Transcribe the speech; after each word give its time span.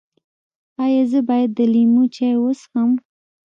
ایا 0.83 1.03
زه 1.11 1.19
باید 1.29 1.49
د 1.57 1.59
لیمو 1.73 2.03
چای 2.15 2.35
وڅښم؟ 2.39 2.91